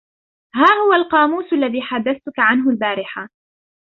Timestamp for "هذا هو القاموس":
0.55-1.45